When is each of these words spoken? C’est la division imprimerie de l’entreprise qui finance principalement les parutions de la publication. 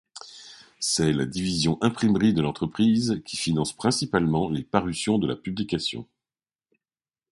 C’est 0.79 1.13
la 1.13 1.27
division 1.27 1.77
imprimerie 1.79 2.33
de 2.33 2.41
l’entreprise 2.41 3.21
qui 3.23 3.37
finance 3.37 3.71
principalement 3.71 4.49
les 4.49 4.63
parutions 4.63 5.19
de 5.19 5.27
la 5.27 5.35
publication. 5.35 6.07